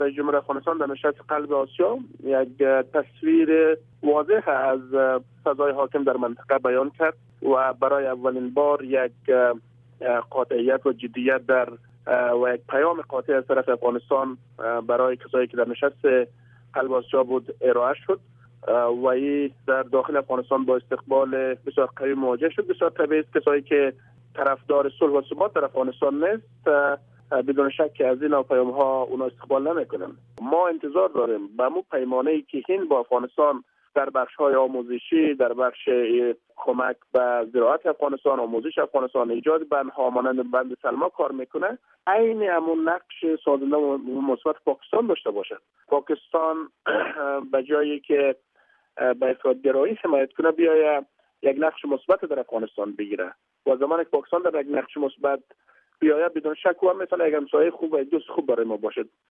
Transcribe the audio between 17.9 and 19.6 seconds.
شد و ای